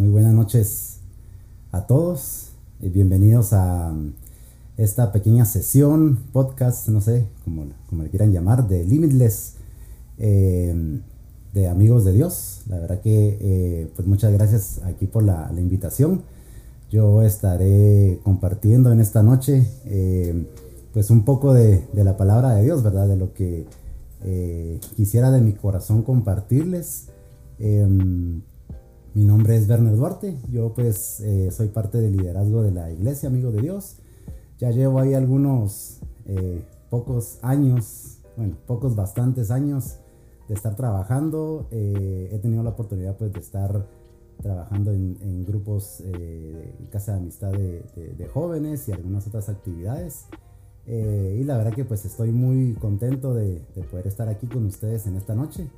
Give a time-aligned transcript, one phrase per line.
[0.00, 1.00] Muy buenas noches
[1.72, 4.14] a todos y bienvenidos a um,
[4.78, 9.56] esta pequeña sesión, podcast, no sé, como, como le quieran llamar, de Limitless,
[10.16, 11.02] eh,
[11.52, 12.62] de amigos de Dios.
[12.66, 16.22] La verdad que, eh, pues muchas gracias aquí por la, invitación.
[16.90, 20.46] Yo estaré compartiendo en esta noche, eh,
[20.94, 23.06] pues un poco de, de, la palabra de Dios, ¿verdad?
[23.06, 23.66] De lo que
[24.96, 27.08] quisiera de mi corazón compartirles.
[29.12, 33.28] Mi nombre es Werner Duarte, yo pues eh, soy parte del liderazgo de la iglesia,
[33.28, 33.96] amigo de Dios.
[34.58, 39.96] Ya llevo ahí algunos eh, pocos años, bueno, pocos bastantes años
[40.46, 41.66] de estar trabajando.
[41.72, 43.84] Eh, he tenido la oportunidad pues de estar
[44.40, 50.26] trabajando en, grupos de casa de amistad de, jóvenes y algunas otras actividades.
[50.86, 55.16] y la verdad que pues estoy muy contento de, poder estar aquí con ustedes en
[55.16, 55.68] esta noche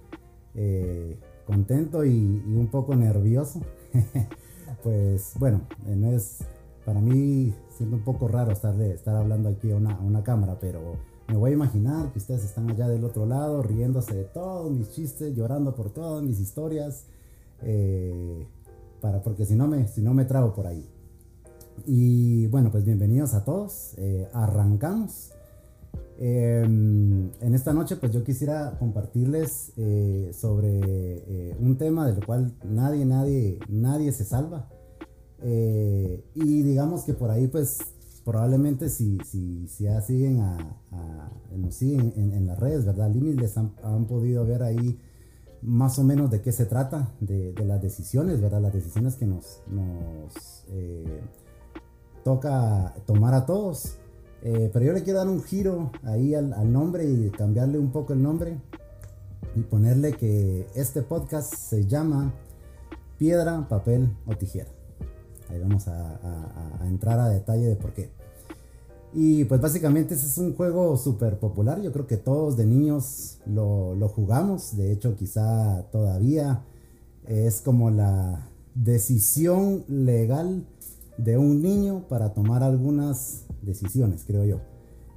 [1.46, 3.60] contento y, un poco nervioso.
[4.82, 6.38] pues bueno, eh, no es
[6.84, 10.58] para mí siendo un poco raro estar, de, estar hablando aquí a una, una, cámara,
[10.60, 10.96] pero
[11.28, 14.90] me voy a imaginar que ustedes están allá del otro lado riéndose de todos mis
[14.90, 17.06] chistes, llorando por todas mis historias,
[17.62, 18.46] eh,
[19.00, 20.88] para, porque si no, me, si no me trago por ahí.
[21.86, 25.32] Y bueno, pues bienvenidos a todos, eh, arrancamos.
[26.18, 32.54] Em, en esta noche pues yo quisiera compartirles eh, sobre eh, un tema del cual
[32.64, 34.68] nadie, nadie, nadie se salva.
[35.42, 37.78] Eh, y digamos que por ahí pues
[38.24, 40.78] probablemente si, si, si ya siguen a,
[41.56, 43.10] nos siguen en, las redes, ¿verdad?
[43.10, 44.98] Limitless han, han, podido ver ahí
[45.60, 48.62] más o menos de qué se trata, de, las decisiones, ¿verdad?
[48.62, 49.60] Las decisiones que nos
[52.22, 53.98] toca tomar a todos.
[54.44, 58.12] Eh, pero yo le quiero dar un giro ahí al, nombre y cambiarle un poco
[58.12, 58.58] el nombre
[59.54, 62.34] y ponerle que este podcast se llama
[63.18, 64.70] Piedra, Papel o Tijera.
[65.48, 68.10] Ahí vamos a, entrar a detalle de por qué.
[69.14, 71.80] Y pues básicamente ese es un juego súper popular.
[71.80, 74.76] Yo creo que todos de niños lo, lo, jugamos.
[74.76, 76.64] De hecho, quizá todavía
[77.28, 80.66] es como la decisión legal
[81.18, 84.60] de un niño para tomar algunas decisiones, creo yo.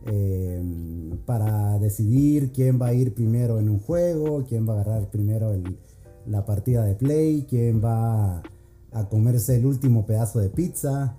[0.08, 5.10] Em, para decidir quién va a ir primero en un juego, quién va a agarrar
[5.10, 5.52] primero
[6.28, 8.44] la partida de play, quién va
[8.92, 11.18] a comerse el último pedazo de pizza.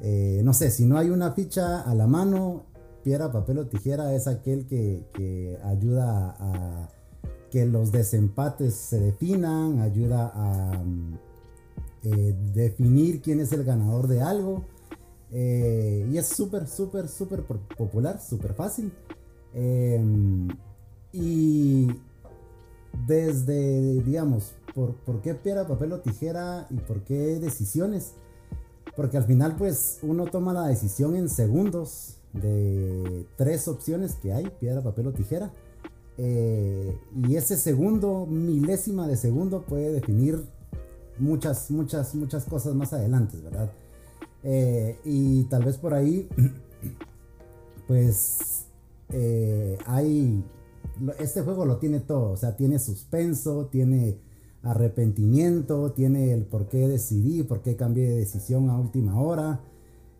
[0.00, 2.66] Eh, no sé, si no hay una ficha a la mano,
[3.02, 6.88] piedra, papel o tijera es aquel que, ayuda a,
[7.50, 10.80] que los desempates se definan, ayuda a
[12.10, 14.64] eh, definir quién es el ganador de algo.
[15.30, 18.92] Eh, y es súper, súper, súper popular, súper fácil.
[19.52, 20.48] Em,
[21.12, 21.88] y
[23.06, 28.14] desde, digamos, por, por, qué piedra, papel o tijera y por qué decisiones?
[28.96, 34.50] Porque al final, pues, uno toma la decisión en segundos de tres opciones que hay,
[34.60, 35.52] piedra, papel o tijera.
[36.16, 36.96] Eh,
[37.28, 40.44] y ese segundo, milésima de segundo, puede definir
[41.20, 43.70] muchas, muchas, muchas cosas más adelante, ¿verdad?
[44.42, 46.28] Eh, y tal vez por ahí,
[47.86, 48.66] pues,
[49.10, 50.44] eh, hay,
[51.18, 54.18] este juego lo tiene todo, o sea, tiene suspenso, tiene
[54.62, 59.60] arrepentimiento, tiene el por qué decidí, por qué cambié de decisión a última hora.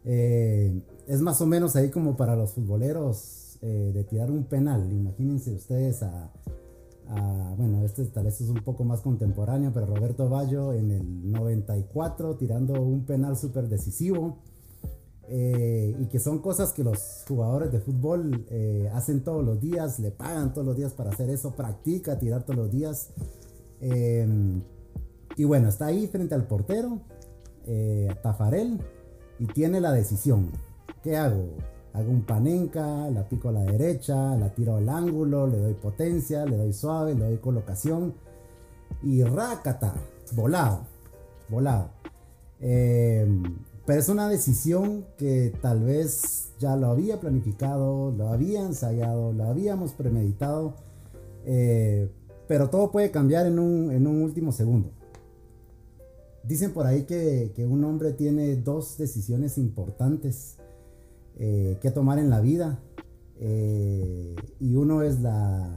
[0.05, 4.93] Eh, es más o menos ahí como para los futboleros de tirar un penal.
[4.93, 6.31] Imagínense ustedes a,
[7.57, 12.37] bueno, este tal vez es un poco más contemporáneo, pero Roberto Ballo en el 94
[12.37, 14.39] tirando un penal súper decisivo.
[15.31, 19.99] Eh, y que son cosas que los jugadores de fútbol eh, hacen todos los días,
[19.99, 23.11] le pagan todos los días para hacer eso, practica tirar todos los días.
[23.81, 24.63] Em,
[25.37, 27.03] y bueno, está ahí frente al portero,
[27.67, 28.81] eh, Tafarel,
[29.39, 30.51] y tiene la decisión.
[31.03, 31.51] ¿Qué hago?
[31.93, 36.45] Hago un panenca, la pico a la derecha, la tiro al ángulo, le doy potencia,
[36.45, 38.15] le doy suave, le doy colocación
[39.03, 39.95] y rácata,
[40.33, 40.81] volado,
[41.49, 41.91] volado.
[42.61, 43.43] Em,
[43.87, 49.45] pero es una decisión que tal vez ya lo había planificado, lo había ensayado, lo
[49.45, 50.75] habíamos premeditado,
[51.47, 52.11] eh,
[52.47, 54.91] pero todo puede cambiar en un, último segundo.
[56.43, 60.59] Dicen por ahí que, que un hombre tiene dos decisiones importantes
[61.39, 62.81] eh, que tomar en la vida.
[63.41, 65.73] Eh, y uno es la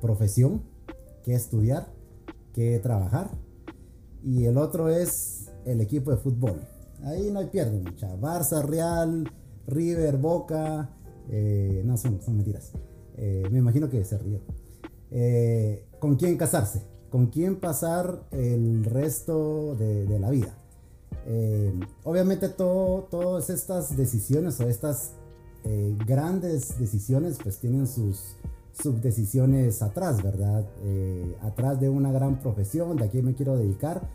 [0.00, 0.62] profesión,
[1.24, 1.88] que estudiar,
[2.52, 3.30] que trabajar.
[4.22, 6.60] Y el otro es el equipo de fútbol.
[7.02, 8.14] Ahí no hay pierde mucha.
[8.16, 9.30] Barça, Real,
[9.66, 10.90] River, Boca.
[11.28, 12.72] Eh, no, son, son mentiras.
[13.16, 14.40] me imagino que se ríe.
[15.98, 16.82] ¿Con quién casarse?
[17.10, 20.59] ¿Con quién pasar el resto de, de la vida?
[21.26, 21.72] Eh,
[22.04, 25.12] obviamente todo, todas estas decisiones o estas
[25.64, 28.36] eh, grandes decisiones pues tienen sus
[28.72, 30.66] subdecisiones atrás, ¿verdad?
[30.82, 34.08] Eh, atrás de una gran profesión, de aquí me quiero dedicar,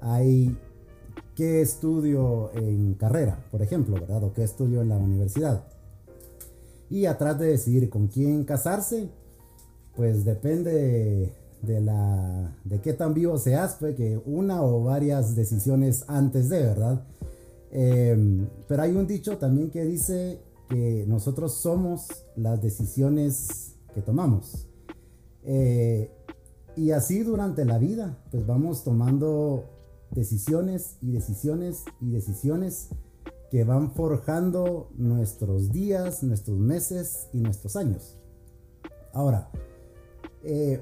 [0.00, 0.56] hay
[1.34, 4.24] qué estudio en carrera, por ejemplo, ¿verdad?
[4.24, 5.64] O qué estudio en la universidad.
[6.90, 9.08] Y atrás de decidir con quién casarse,
[9.96, 11.32] pues depende
[11.62, 16.60] de la de qué tan vivo seas, pues que una o varias decisiones antes de,
[16.60, 17.04] ¿verdad?
[17.70, 24.66] Em, pero hay un dicho también que dice que nosotros somos las decisiones que tomamos.
[25.44, 26.10] Eh,
[26.76, 29.64] y así durante la vida, pues vamos tomando
[30.10, 32.88] decisiones y decisiones y decisiones
[33.50, 38.16] que van forjando nuestros días, nuestros meses y nuestros años.
[39.12, 39.50] Ahora,
[40.44, 40.80] eh,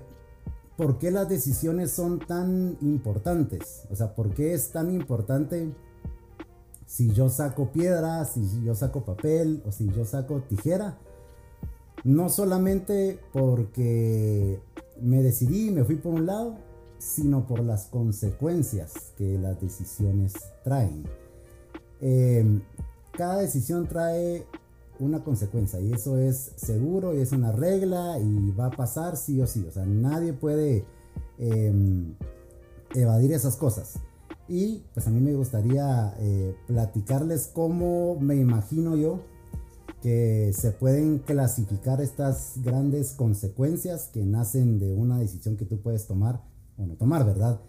[0.79, 3.83] ¿por qué las decisiones son tan importantes?
[3.91, 5.75] O sea, ¿por qué es tan importante
[6.87, 10.97] si yo saco piedra, si yo saco papel o si yo saco tijera?
[12.05, 14.61] No solamente porque
[15.03, 16.55] me decidí y me fui por un lado,
[16.99, 21.03] sino por las consecuencias que las decisiones traen.
[22.01, 22.61] Eh,
[23.11, 24.47] cada decisión trae
[25.01, 29.41] una consecuencia y eso es seguro y es una regla y va a pasar sí
[29.41, 29.65] o sí.
[29.67, 30.85] O sea, nadie puede
[31.39, 32.15] em,
[32.95, 33.95] evadir esas cosas.
[34.49, 39.21] Y pues a mí me gustaría eh, platicarles cómo me imagino yo
[40.03, 46.07] que se pueden clasificar estas grandes consecuencias que nacen de una decisión que tú puedes
[46.07, 46.43] tomar
[46.77, 47.61] o no tomar, ¿verdad?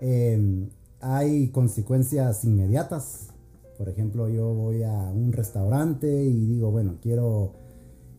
[0.00, 0.70] Em,
[1.00, 3.28] hay consecuencias inmediatas,
[3.76, 7.52] por ejemplo, yo voy a un restaurante y digo, bueno, quiero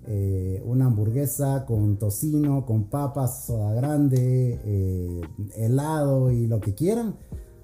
[0.06, 5.22] eh, una hamburguesa con tocino, con papas, soda grande, eh,
[5.56, 7.16] helado y lo que quieran.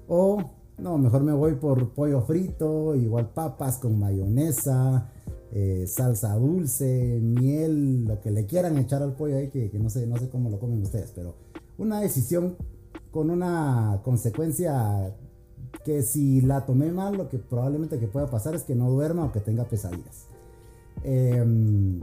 [0.08, 0.38] O
[0.78, 5.10] no, mejor me voy por pollo frito, igual papas con mayonesa,
[5.52, 9.88] eh, salsa dulce, miel, lo que le quieran echar al pollo ahí, que, que, no,
[9.88, 11.36] sé, no sé cómo lo comen ustedes, pero
[11.78, 12.56] una decisión
[13.10, 15.14] con una consecuencia
[15.84, 19.24] que si la tomé mal, lo que probablemente que pueda pasar es que no duerma
[19.24, 20.26] o que tenga pesadillas.
[21.02, 22.00] Em,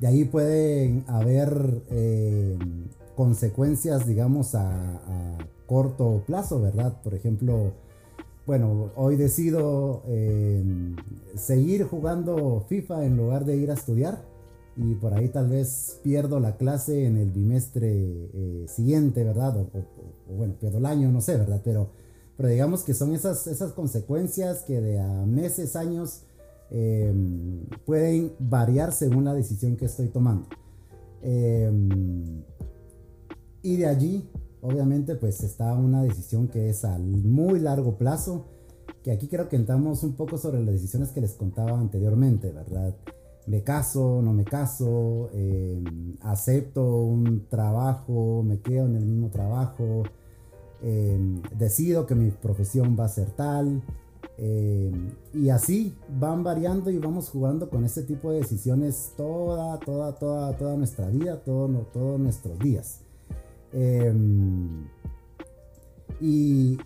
[0.00, 5.00] de ahí pueden haber em, consecuencias, digamos, a,
[5.66, 7.00] corto plazo, ¿verdad?
[7.02, 7.72] Por ejemplo,
[8.46, 10.94] bueno, hoy decido em,
[11.36, 14.22] seguir jugando FIFA en lugar de ir a estudiar
[14.76, 19.56] y por ahí tal vez pierdo la clase en el bimestre eh, siguiente, ¿verdad?
[19.56, 21.62] O, o, bueno, pierdo el año, no sé, ¿verdad?
[21.64, 21.88] Pero
[22.36, 26.22] pero digamos que son esas, esas consecuencias que de a meses, años,
[26.70, 30.48] em, pueden variar según la decisión que estoy tomando.
[31.22, 32.42] Em,
[33.62, 34.28] y de allí,
[34.60, 38.46] obviamente, pues está una decisión que es a muy largo plazo,
[39.02, 42.94] que aquí creo que entramos un poco sobre las decisiones que les contaba anteriormente, ¿verdad?
[43.46, 50.02] Me caso, no me caso, em, acepto un trabajo, me quedo en el mismo trabajo,
[50.86, 53.82] Em, decido que mi profesión va a ser tal.
[54.36, 60.14] Em, y así van variando y vamos jugando con este tipo de decisiones toda, toda,
[60.18, 63.00] toda, toda nuestra vida, todo, todos nuestros días.
[63.72, 64.86] Em,
[66.20, 66.76] y,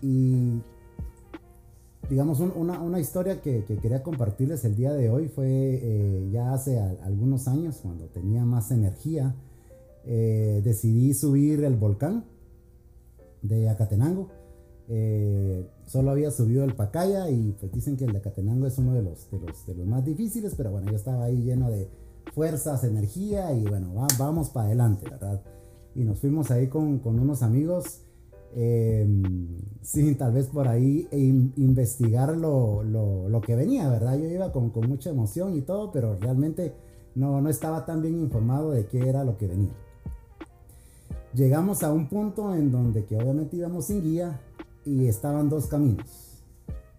[2.09, 6.53] digamos, una, una, historia que, que, quería compartirles el día de hoy fue eh, ya
[6.53, 9.35] hace algunos años, cuando tenía más energía,
[10.05, 12.23] eh, decidí subir el volcán
[13.41, 14.29] de Acatenango.
[14.91, 18.93] Eh, solo había subido el Pacaya y pues dicen que el de Acatenango es uno
[18.93, 21.87] de los, de los, de los más difíciles, pero bueno, yo estaba ahí lleno de
[22.33, 25.43] fuerzas, energía y bueno, vamos para adelante, ¿verdad?
[25.93, 28.01] Y nos fuimos ahí con, con unos amigos,
[28.55, 34.17] em, sin tal vez por ahí investigar lo, lo, lo, que venía, ¿verdad?
[34.17, 36.73] Yo iba con, con mucha emoción y todo, pero realmente
[37.13, 39.73] no, no estaba tan bien informado de qué era lo que venía
[41.33, 44.39] llegamos a un punto en donde que obviamente íbamos sin guía
[44.85, 46.05] y estaban dos caminos.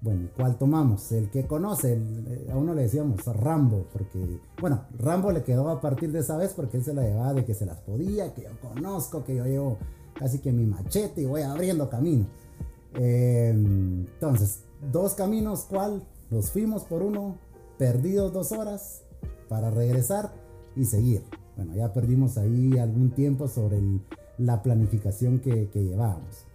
[0.03, 1.13] Bueno, ¿cuál tomamos?
[1.13, 5.81] El que conoce, eh, a uno le decíamos Rambo, porque, bueno, Rambo le quedó a
[5.81, 8.43] partir de esa vez porque él se la llevaba de que se las podía, que
[8.43, 9.77] yo conozco, que yo llevo
[10.15, 12.27] casi que mi machete y voy abriendo camino.
[12.95, 14.61] Em, entonces,
[14.91, 16.03] dos caminos, ¿cuál?
[16.31, 17.37] Nos fuimos por uno,
[17.77, 19.03] perdidos dos horas
[19.51, 20.33] para regresar
[20.77, 21.23] y seguir.
[21.57, 24.01] Bueno, ya perdimos ahí algún tiempo sobre el,
[24.41, 26.47] la planificación que, llevábamos.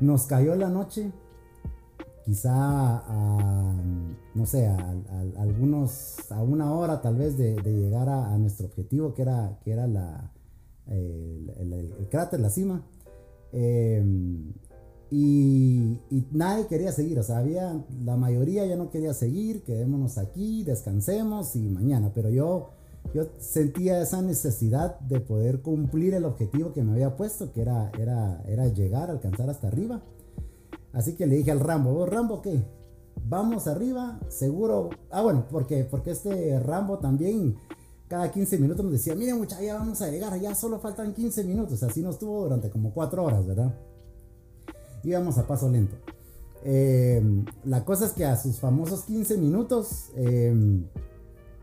[0.00, 1.12] Nos cayó la noche,
[2.24, 3.74] quizá a,
[4.34, 4.94] no sé, a,
[5.38, 9.86] algunos, a una hora tal vez de, llegar a, nuestro objetivo, que era, que era
[9.86, 10.32] la,
[10.86, 12.82] el, cráter, la cima.
[13.52, 14.52] Em,
[15.10, 15.98] Y,
[16.30, 21.56] nadie quería seguir, o sea, había, la mayoría ya no quería seguir, quedémonos aquí, descansemos
[21.56, 22.70] y mañana, pero yo,
[23.14, 27.90] yo sentía esa necesidad de poder cumplir el objetivo que me había puesto, que era,
[27.98, 30.02] era, era llegar, alcanzar hasta arriba.
[30.92, 32.62] Así que le dije al Rambo, ¿vos Rambo qué?
[33.28, 34.90] Vamos arriba, seguro.
[35.10, 37.56] Ah, bueno, porque, porque este Rambo también
[38.08, 41.44] cada 15 minutos nos decía, miren muchachos, ya vamos a llegar, ya solo faltan 15
[41.44, 41.82] minutos.
[41.82, 43.74] Así nos tuvo durante como 4 horas, ¿verdad?
[45.02, 45.96] íbamos a paso lento.
[46.62, 47.22] Eh,
[47.64, 50.84] la cosa es que a sus famosos 15 minutos eh,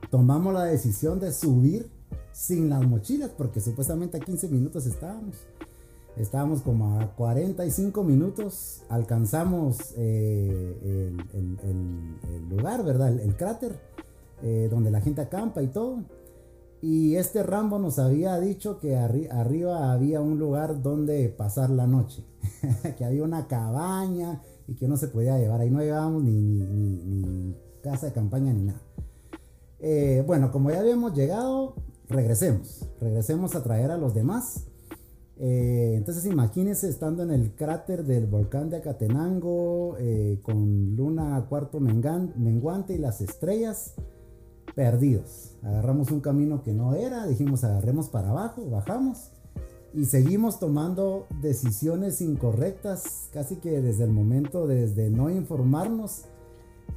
[0.09, 1.89] tomamos la decisión de subir
[2.31, 5.35] sin las mochilas, porque supuestamente a 15 minutos estábamos.
[6.15, 13.19] Estábamos como a 45 minutos, alcanzamos eh, el, lugar, ¿verdad?
[13.19, 13.79] El, cráter,
[14.71, 15.99] donde la gente acampa y todo.
[16.81, 22.23] Y este Rambo nos había dicho que arriba había un lugar donde pasar la noche,
[22.97, 25.61] que había una cabaña y que no se podía llevar.
[25.61, 28.81] Ahí no llevábamos ni, casa de campaña ni nada.
[29.79, 31.75] Eh, bueno, como ya habíamos llegado,
[32.09, 32.87] regresemos.
[32.99, 34.65] Regresemos a traer a los demás.
[35.39, 41.79] Eh, entonces imagínense estando en el cráter del volcán de Acatenango, eh, con luna cuarto
[41.79, 43.93] menguante y las estrellas
[44.75, 45.55] perdidos.
[45.61, 49.31] Agarramos un camino que no era, dijimos agarremos para abajo, bajamos
[49.93, 56.25] y seguimos tomando decisiones incorrectas, casi que desde el momento, desde no informarnos,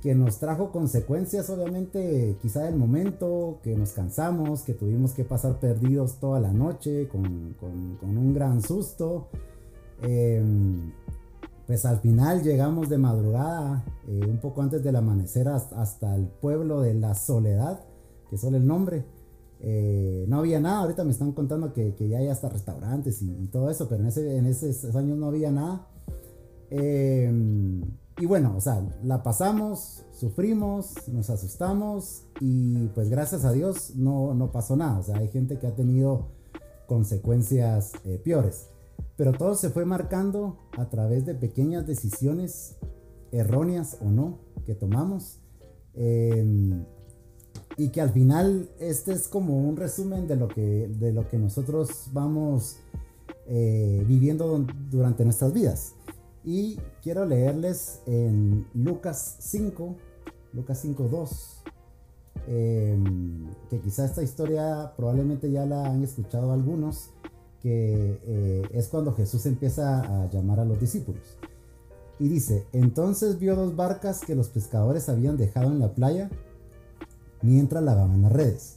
[0.03, 5.61] que nos trajo consecuencias, obviamente, quizá del momento, que nos cansamos, que tuvimos que pasar
[5.61, 7.55] perdidos toda la noche con,
[8.03, 9.29] un gran susto.
[10.03, 10.93] Em,
[11.67, 16.81] pues al final llegamos de madrugada, eh, un poco antes del amanecer, hasta, el pueblo
[16.81, 17.81] de la Soledad,
[18.31, 19.05] que solo el nombre.
[19.63, 23.71] Eh, no había nada, ahorita me están contando que, ya hay hasta restaurantes y, todo
[23.71, 25.87] eso, pero en, ese, en esos años no había nada.
[26.71, 27.83] Em,
[28.21, 34.35] y bueno, o sea, la pasamos, sufrimos, nos asustamos y pues gracias a Dios no,
[34.35, 34.99] no pasó nada.
[34.99, 36.29] O sea, hay gente que ha tenido
[36.87, 38.69] consecuencias eh, peores.
[39.17, 42.77] Pero todo se fue marcando a través de pequeñas decisiones,
[43.33, 45.39] erróneas o no, que tomamos.
[45.95, 46.85] Em,
[47.79, 51.39] y que al final este es como un resumen de lo que, de lo que
[51.39, 52.77] nosotros vamos
[53.47, 55.95] eh, viviendo durante nuestras vidas.
[56.45, 59.97] Y quiero leerles en Lucas 5,
[60.55, 61.63] Lucas 5, 2,
[62.49, 67.11] em, que quizá esta historia probablemente ya la han escuchado algunos,
[67.61, 71.37] que eh, es cuando Jesús empieza a llamar a los discípulos.
[72.19, 76.31] Y dice, entonces vio dos barcas que los pescadores habían dejado en la playa
[77.43, 78.77] mientras lavaban las redes.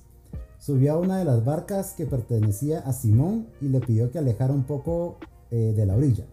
[0.59, 4.53] Subió a una de las barcas que pertenecía a Simón y le pidió que alejara
[4.53, 5.17] un poco
[5.51, 6.25] eh, de la orilla.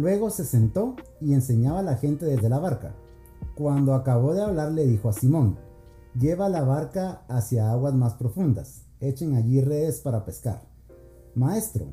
[0.00, 2.94] Luego se sentó y enseñaba a la gente desde la barca.
[3.54, 5.58] Cuando acabó de hablar le dijo a Simón,
[6.18, 10.62] lleva la barca hacia aguas más profundas, echen allí redes para pescar.
[11.34, 11.88] Maestro,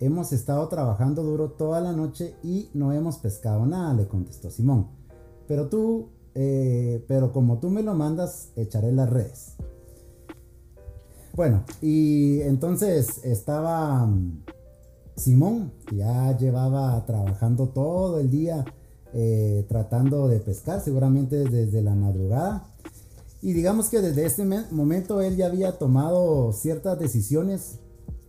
[0.00, 4.88] hemos estado trabajando duro toda la noche y no hemos pescado nada, le contestó Simón.
[5.48, 9.56] Pero tú, eh, pero como tú me lo mandas, echaré las redes.
[11.32, 14.42] Bueno, y entonces estaba mm,
[15.16, 18.64] Simón, ya llevaba trabajando todo el día
[19.18, 22.66] eh, tratando de pescar, seguramente desde la madrugada.
[23.40, 27.78] Y digamos que desde este momento él ya había tomado ciertas decisiones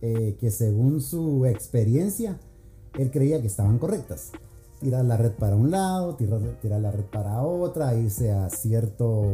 [0.00, 2.38] eh, que según su experiencia,
[2.94, 4.30] él creía que estaban correctas.
[4.80, 6.40] Tirar la red para un lado, tirar,
[6.80, 9.24] la red para otra, irse a cierto,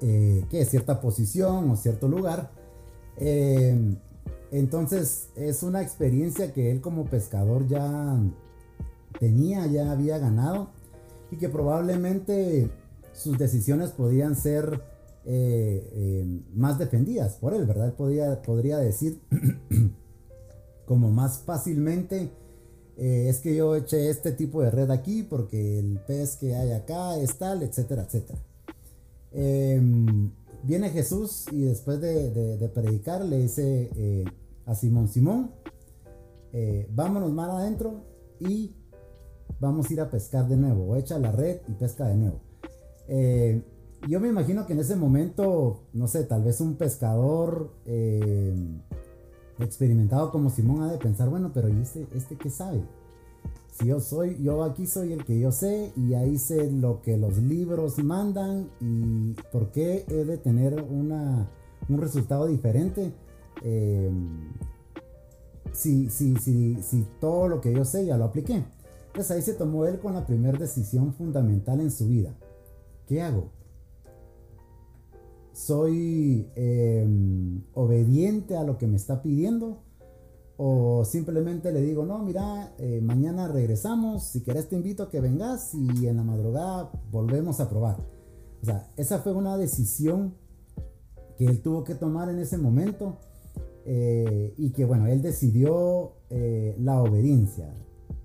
[0.00, 0.64] eh, ¿qué?
[0.64, 2.50] cierta posición o cierto lugar.
[4.58, 8.18] Entonces es una experiencia que él como pescador ya
[9.18, 10.70] tenía, ya había ganado
[11.30, 12.70] y que probablemente
[13.12, 14.80] sus decisiones podían ser
[15.24, 17.86] eh, eh, más defendidas por él, ¿verdad?
[17.86, 19.20] Él podía, podría decir
[20.86, 22.30] como más fácilmente,
[22.96, 26.70] eh, es que yo eché este tipo de red aquí porque el pez que hay
[26.70, 28.38] acá es tal, etcétera, etcétera.
[29.32, 30.30] Em,
[30.62, 33.90] viene Jesús y después de, predicar le dice
[34.66, 35.50] a Simón, Simón,
[36.90, 38.04] vámonos más adentro
[38.40, 38.76] y
[39.60, 42.40] vamos a ir a pescar de nuevo, echa la red y pesca de nuevo
[44.08, 48.54] yo me imagino que en ese momento, no sé, tal vez un pescador eh,
[49.58, 52.82] experimentado como Simón ha de pensar, bueno, pero ¿y este, este qué sabe?
[53.72, 57.16] Si yo soy, yo aquí soy el que yo sé y ahí sé lo que
[57.16, 63.12] los libros mandan y por qué he de tener un resultado diferente.
[63.62, 64.10] Eh,
[65.72, 68.64] si, si, si, si todo lo que yo sé ya lo apliqué.
[69.06, 72.34] Entonces ahí se tomó él con la primera decisión fundamental en su vida.
[73.06, 73.50] ¿Qué hago?
[75.52, 79.82] ¿Soy em, obediente a lo que me está pidiendo?
[80.56, 85.20] ¿O simplemente le digo, no, mira, eh, mañana regresamos, si querés te invito a que
[85.20, 87.96] vengas y en la madrugada volvemos a probar?
[88.62, 90.34] O sea, esa fue una decisión
[91.36, 93.18] que él tuvo que tomar en ese momento
[93.86, 97.74] eh, y que bueno, él decidió eh, la obediencia.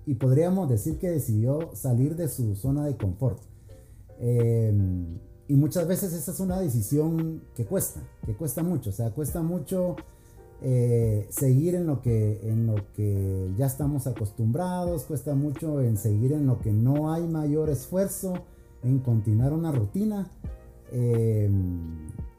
[0.06, 3.40] Y podríamos decir que decidió salir de su zona de confort.
[4.18, 4.72] Eh,
[5.48, 9.42] y muchas veces esa es una decisión que cuesta, que cuesta mucho, o sea, cuesta
[9.42, 9.96] mucho
[11.30, 16.46] seguir en lo, que, en lo que ya estamos acostumbrados, cuesta mucho en seguir en
[16.46, 18.34] lo que no hay mayor esfuerzo,
[18.82, 20.30] en continuar una rutina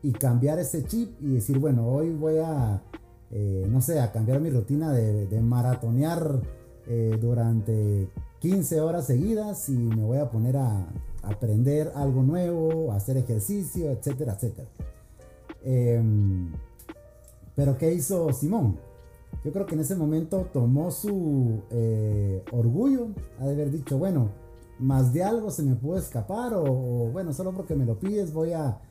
[0.04, 2.84] y cambiar ese chip y decir, bueno, hoy voy a
[3.34, 6.42] eh, no sé, a cambiar mi rutina de, maratonear
[6.88, 8.10] eh, durante
[8.40, 10.86] 15 horas seguidas y me voy a poner a,
[11.24, 14.68] aprender algo nuevo, hacer ejercicio, etcétera, etcétera.
[15.64, 16.52] Em,
[17.56, 18.78] pero ¿qué hizo Simón?
[19.46, 23.10] Yo creo que en ese momento tomó su eh, orgullo
[23.40, 24.30] de haber dicho, bueno,
[24.80, 26.66] más de algo se me puede escapar o,
[27.12, 28.82] bueno, solo porque me lo pides voy a,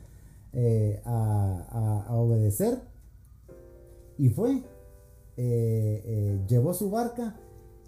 [1.03, 2.90] a obedecer
[4.21, 7.39] y fue, eh, eh, llevó su barca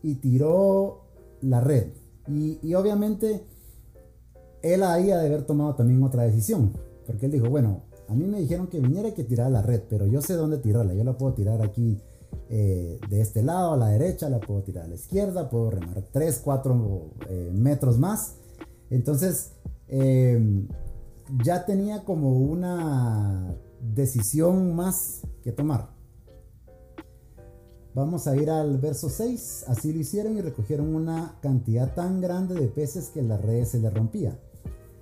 [0.02, 1.02] y tiró
[1.42, 1.90] la red.
[2.28, 3.46] Y, obviamente
[4.64, 6.74] él ahí ha de haber tomado también otra decisión.
[7.06, 9.84] Porque él dijo, bueno, a mí me dijeron que viniera y que tirara la red,
[9.88, 10.96] pero yo sé dónde tirarla.
[10.96, 12.02] Yo la puedo tirar aquí
[12.50, 16.04] eh, de este lado a la derecha, la puedo tirar a la izquierda, puedo remar
[16.12, 17.14] 3, 4
[17.52, 18.38] metros más.
[18.90, 19.52] Entonces,
[21.46, 25.93] ya tenía como una decisión más que tomar.
[27.96, 29.66] Vamos a ir al verso 6.
[29.68, 33.80] Así lo hicieron y recogieron una cantidad tan grande de peces que la red se
[33.80, 34.40] le rompía.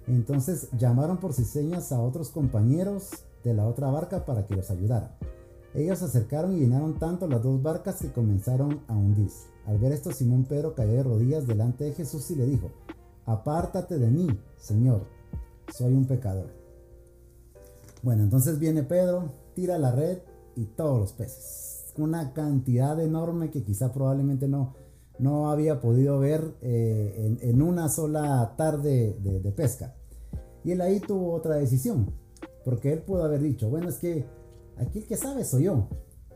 [0.08, 3.12] Entonces llamaron por sus señas a otros compañeros
[3.46, 5.12] de la otra barca para que los ayudaran.
[5.74, 9.48] Ellos se acercaron y llenaron tanto las dos barcas que comenzaron a hundirse.
[9.66, 12.72] Al ver esto, Simón Pedro cayó de rodillas delante de Jesús y le dijo,
[13.26, 14.28] Apártate de mí,
[14.58, 15.06] Señor,
[15.74, 16.50] soy un pecador.
[18.04, 20.18] Bueno, entonces viene Pedro, tira la red
[20.58, 24.74] y todos los peces una cantidad enorme que quizá probablemente no,
[25.22, 29.96] no había podido ver eh, en, una sola tarde de, pesca.
[30.64, 32.12] Y él ahí tuvo otra decisión,
[32.66, 34.26] porque él pudo haber dicho, bueno, es que
[34.78, 35.88] aquí el que sabe soy yo.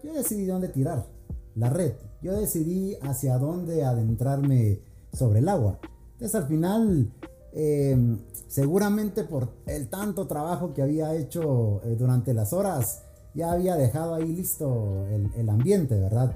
[0.04, 1.08] Yo decidí dónde tirar
[1.56, 5.80] la red, yo decidí hacia dónde adentrarme sobre el agua.
[6.14, 7.12] Entonces al final,
[7.54, 13.05] em, seguramente por el tanto trabajo que había hecho eh, durante las horas,
[13.36, 16.34] ya había dejado ahí listo el, ambiente, ¿verdad?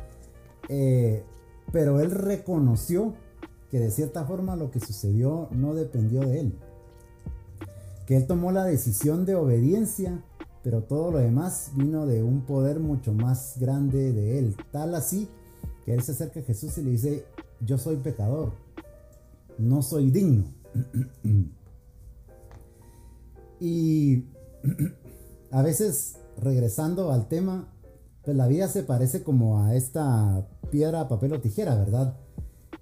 [0.67, 1.23] Eh,
[1.71, 3.13] pero él reconoció
[3.71, 6.53] que de cierta forma lo que sucedió no dependió de él.
[8.05, 10.23] Que él tomó la decisión de obediencia,
[10.63, 14.55] pero todo lo demás vino de un poder mucho más grande de él.
[14.71, 15.29] Tal así
[15.85, 17.25] que él se acerca a Jesús y le dice,
[17.65, 18.51] yo soy pecador,
[19.57, 20.45] no soy digno.
[23.61, 24.25] y
[25.51, 27.73] a veces regresando al tema,
[28.23, 32.17] pues la vida se parece como a esta piedra, papel o tijera, ¿verdad?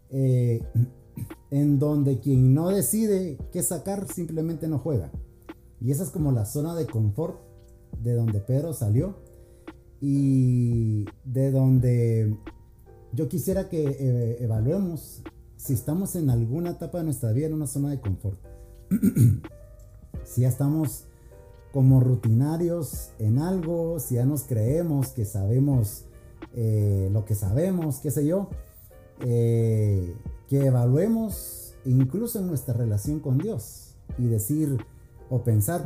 [0.10, 0.62] Eh,
[1.52, 5.12] en donde quien no decide qué sacar simplemente no juega.
[5.80, 7.40] Y esa es como la zona de confort
[8.02, 9.16] de donde Pedro salió
[10.02, 12.38] y de donde
[13.14, 15.22] yo quisiera que eh, evaluemos
[15.56, 18.40] si estamos en alguna etapa de nuestra vida en una zona de confort.
[20.24, 21.06] si ya estamos
[21.78, 26.06] como rutinarios en algo, si ya nos creemos que sabemos
[26.56, 28.50] eh, lo que sabemos, qué sé yo,
[29.20, 30.16] eh,
[30.48, 34.84] que evaluemos incluso en nuestra relación con Dios y decir
[35.30, 35.86] o pensar,